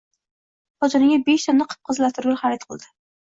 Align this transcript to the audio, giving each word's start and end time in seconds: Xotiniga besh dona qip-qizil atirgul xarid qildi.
Xotiniga 0.85 1.19
besh 1.27 1.45
dona 1.51 1.69
qip-qizil 1.73 2.09
atirgul 2.09 2.39
xarid 2.43 2.65
qildi. 2.73 2.91